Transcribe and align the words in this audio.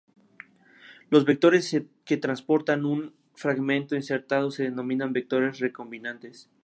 Los 1.11 1.25
vectores 1.25 1.71
que 2.05 2.17
transportan 2.17 2.85
un 2.87 3.13
fragmento 3.35 3.95
insertado 3.95 4.49
se 4.49 4.63
denominan 4.63 5.13
vectores 5.13 5.59
recombinantes. 5.59 6.49